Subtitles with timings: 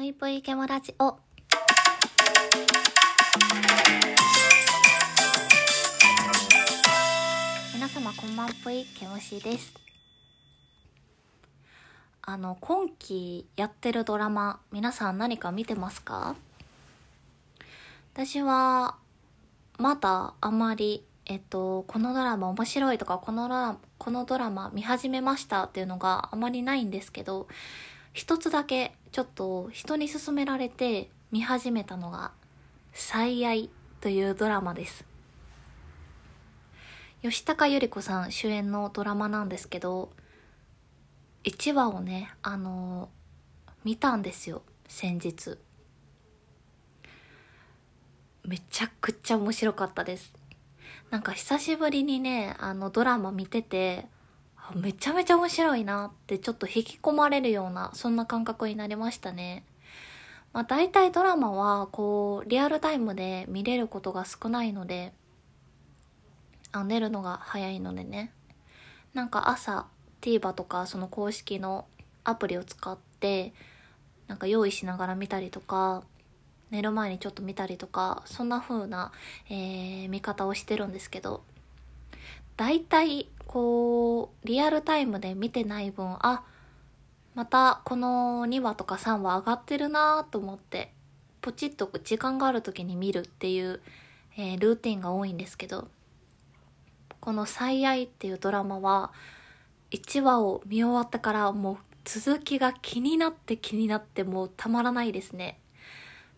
[0.00, 1.18] ぷいぷいケモラジオ。
[7.74, 9.74] 皆様こんばんぷいケモシです。
[12.22, 16.34] あの、今期やってるドラマ、皆さん何か見てますか？
[18.14, 18.96] 私は、
[19.76, 27.48] まだあまり、えっと、このドラマ面白いとか、このドラこのドラマ見始めましたっていうのがあまりないんですけど、
[28.12, 32.32] 一つだけちょっと人に勧められて見始めたのが
[32.92, 35.04] 「最愛」というドラマです。
[37.22, 40.10] 吉高由里子さん主演のドラマなんですけど
[41.44, 43.10] 1話をねあの
[43.84, 45.58] 見たんですよ先日。
[48.44, 50.32] めちゃくちゃ面白かったです。
[51.10, 54.06] なんか久しぶりにねあのドラマ見てて
[54.74, 59.64] めちゃめちゃ面白いなってちょっと引き込まれるようなそんな感覚になりましたね。
[60.52, 65.12] まあ大体ドラマはこうリアルタイムで見れることが少ないので
[66.72, 68.32] あ寝るのが早いのでね
[69.14, 69.86] なんか朝
[70.20, 71.86] TVer とかその公式の
[72.24, 73.52] アプリを使って
[74.28, 76.02] なんか用意しながら見たりとか
[76.70, 79.12] 寝る前にちょっと見たりとかそんな風な、
[79.48, 81.42] えー、見方をしてるんですけど
[82.60, 86.44] 大体こうリアルタイムで見てない分あ
[87.34, 90.92] またこの2話とか3話上がってるなと思って
[91.40, 93.80] ポチッと時間がある時に見るっていう、
[94.36, 95.88] えー、ルーティンが多いんですけど
[97.18, 99.10] この「最愛」っていうドラマは
[99.90, 105.58] 1話を見終わったからもう続きが気になって気になってもうたまらないですね。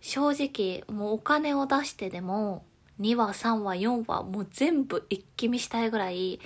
[0.00, 2.64] 正直もうお金を出してでも
[3.00, 6.40] 2話3話4話もう全部一気見したいぐらい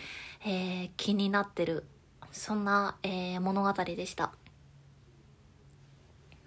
[0.45, 1.85] えー、気になってる
[2.33, 4.33] そんな、えー、物語でした、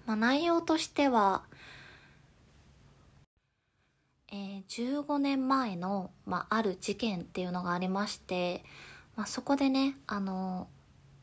[0.05, 1.43] まあ、内容としては、
[4.31, 8.63] えー、15年前の、まあ、ある事件っていうのがありまして、
[9.15, 10.67] まあ、そこでねあの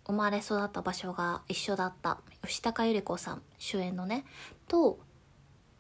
[0.07, 4.25] 生まれ育った場所が一緒だった吉高由里子さん主演のね
[4.69, 5.01] と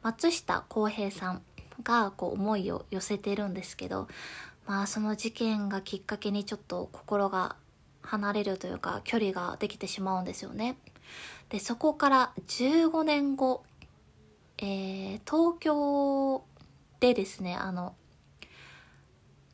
[0.02, 1.42] 松下洸平さん
[1.82, 4.08] がこう思いを寄せてるんですけど
[4.66, 7.56] まあその事件がきっかけにちょっと心が
[8.02, 10.76] 離れるというか距離ができてしまうんですよね。
[11.48, 13.64] でそこから15年後、
[14.58, 16.44] えー、東京
[17.00, 17.94] でですねあの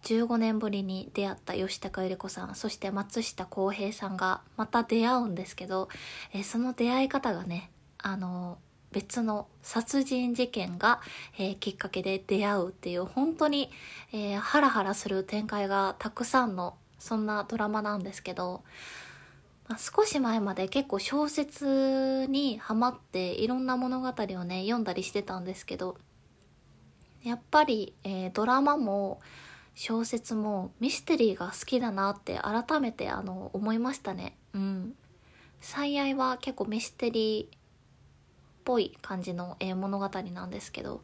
[0.02, 5.88] 15年ぶりに出会った吉高由里子さんそして松下洸平さんがまた出会うんですけど、
[6.32, 8.58] えー、その出会い方がねあの
[8.96, 11.02] 別の殺人事件が、
[11.38, 13.70] えー、きっかけで出会うっていう本当に、
[14.10, 18.64] えー、ハラハラする展開がたくさんのそんなドラマなんですけど、
[19.68, 25.98] まあ、少し前まで結構小説にハマっていろんな物語をね読んだりしてたんですけど
[27.22, 29.20] やっぱり、えー、ドラマも
[29.74, 34.38] 小説もミステリーが好きだなって改めてあの思いましたね。
[34.54, 34.94] うん。
[35.60, 37.65] 最愛は結構ミステリー
[38.66, 41.00] ぽい感じの、え、物語なんですけど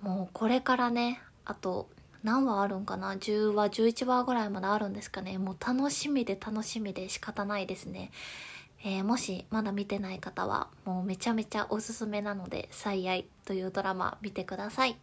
[0.00, 1.88] もうこれからねあと
[2.22, 5.38] 何話あるんかな？10話11話ぐらいまであるんですかね？
[5.38, 8.10] もう楽しみで楽しみで仕方ないですね、
[8.82, 14.96] えー、もしまだ見てない方はもうめちゃめちゃおすすめなので「最愛」というドラマ見てください。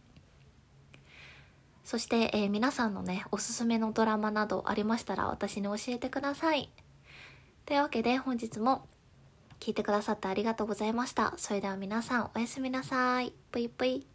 [1.84, 6.70] そして、えー、皆さんのねおすすめのドラマなどありましたら私に教えてください。
[7.66, 8.86] というわけで本日も
[9.64, 11.32] 聞いてくださってありがとうございました。
[11.38, 13.32] それでは皆さんおやすみなさい。
[13.50, 14.13] ぷいぷい。